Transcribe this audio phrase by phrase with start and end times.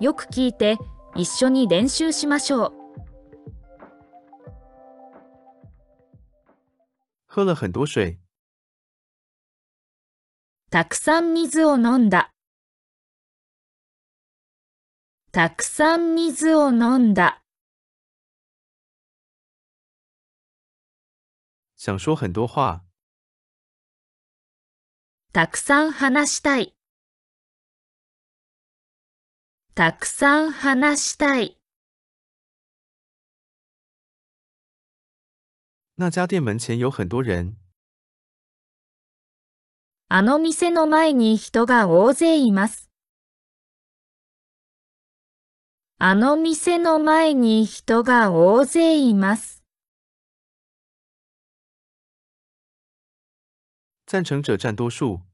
[0.00, 0.76] よく聞いて
[1.16, 2.72] 一緒に練習しましょう。
[7.26, 8.18] 喝了很多水。
[10.70, 12.30] たくさん水を飲んだ。
[15.32, 17.42] たくさん水を飲んだ。
[21.76, 22.84] 想说很多话。
[25.32, 26.77] たくさん話したい。
[29.78, 31.56] たくさん話したい。
[35.96, 37.56] 那家店门前有很多人。
[40.08, 42.90] あの店の前に人が大勢います。
[45.98, 49.62] あの店の前に人が大勢います。
[54.08, 55.27] 赞成者占多数。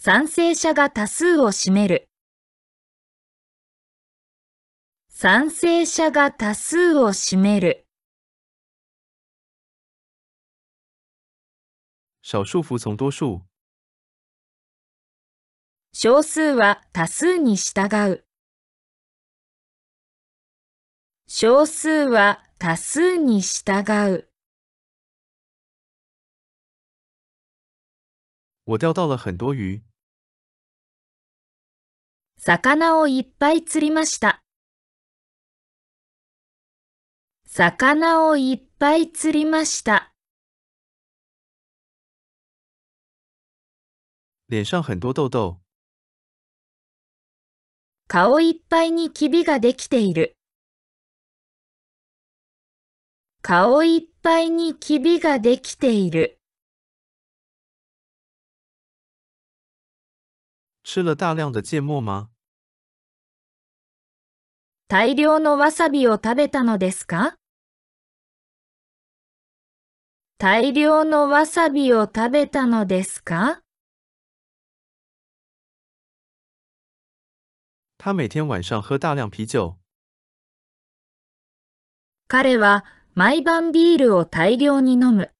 [0.00, 2.08] 賛成者が多数を占める。
[5.08, 7.84] 賛成者が多数を占める。
[12.22, 13.42] 少数服从多数。
[15.92, 18.24] 少数は多数に従う。
[21.26, 23.82] 少数は多数に従
[24.12, 24.27] う。
[28.70, 29.82] 我钓到了很多鱼。
[32.36, 34.42] 魚をいっぱい釣りました。
[37.46, 40.12] 魚をいっぱい釣りました。
[44.50, 45.56] 脸上很多痘痘。
[48.06, 50.36] 顔いっぱいにキビができている。
[53.40, 56.37] 顔いっぱいにキビができている。
[60.90, 62.30] 吃了大量的芥末吗？
[64.88, 67.36] 大量のわさびを食べたのですか？
[70.38, 73.60] 大量のわさびを食べたのですか？
[77.98, 79.76] 他每天晚上喝大量啤酒。
[82.28, 85.30] 彼は毎晩ビールを大量に飲む。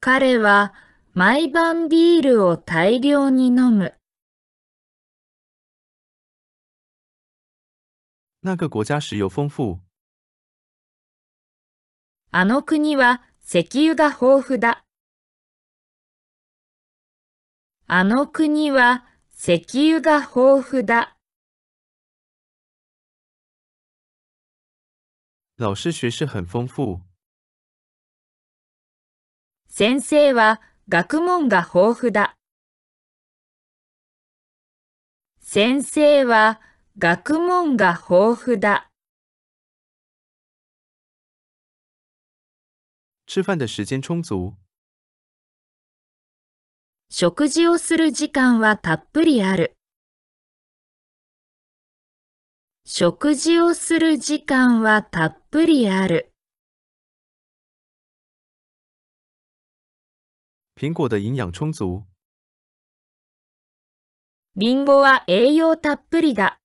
[0.00, 0.72] 彼は
[1.18, 3.96] 毎晩ビールを大量に飲む。
[8.40, 9.80] 那个国家石油丰富。
[12.30, 14.84] あの国は石油が豊富だ。
[17.88, 19.04] あの国は
[19.36, 21.16] 石油が豊富だ。
[25.56, 27.00] 老师学识很丰富。
[29.66, 30.60] 先生は
[30.90, 32.34] 学問が豊富だ。
[35.38, 36.62] 先生は
[36.96, 38.88] 学問が豊富だ。
[43.26, 44.54] 吃饭的时间充足。
[47.10, 49.76] 食事をする時間はたっぷりある。
[52.86, 56.32] 食事をする時間はたっぷりある。
[60.78, 62.06] 苹果的营养充足。
[64.54, 66.60] リンゴは栄養たっぷりだ。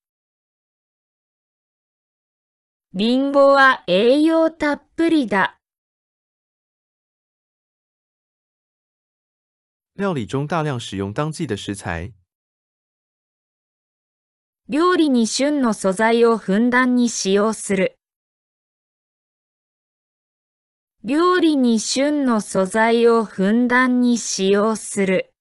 [2.93, 5.57] リンゴは栄養たっぷりだ。
[9.95, 12.13] 料理中大量使用当季的食材。
[14.69, 17.97] 料理に旬の素材をふんだんに使用する。
[21.05, 25.33] 料理に旬の素材をふんだんに使用する。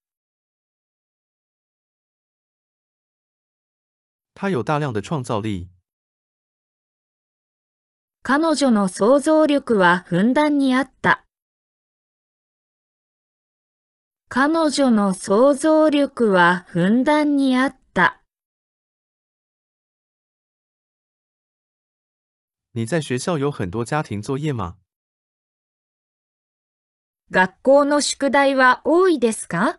[4.34, 5.68] 他有大量的创造力。
[8.24, 11.24] 彼女の想像力はふんだんにあった。
[14.28, 18.20] 彼女の想像力はふんだんにあった。
[22.72, 24.81] 你在学校有很多家庭作业吗？
[27.34, 29.79] 学校の宿題は多いですか？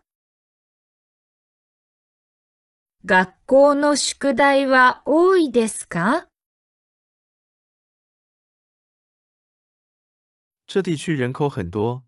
[3.04, 6.26] 学校の宿題は多いですか？
[10.66, 12.02] 这地区人口很多。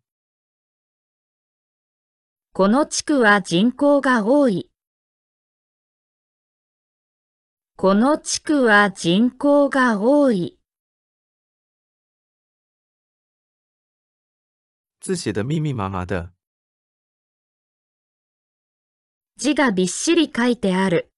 [2.52, 4.68] この地区は人口が多い。
[7.76, 10.58] この地区は人口が多い。
[15.06, 15.72] 字写的密密。
[15.72, 16.32] 麻麻的。
[19.36, 21.12] 字がびっしり書いてある。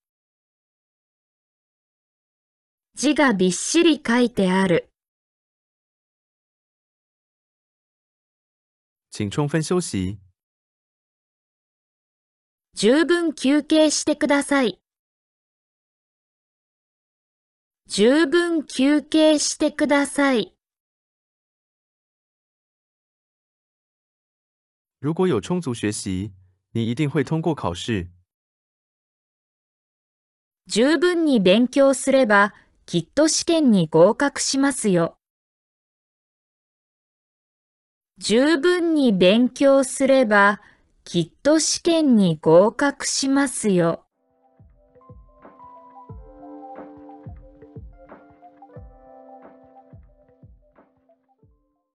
[2.93, 4.91] 字がびっしり書いてある。
[9.09, 10.19] 请充分休息。
[12.75, 14.79] 十分休憩してください。
[17.87, 20.58] 十分休憩してください。
[25.01, 26.33] 如果有充足学习，
[26.73, 28.09] 你一定会通过考试。
[30.67, 32.53] 十分に勉強すれば、
[32.85, 35.17] きっと試験に合格しますよ。
[38.17, 40.59] 十分に勉強すれば、
[41.05, 44.05] きっと試験に合格しますよ。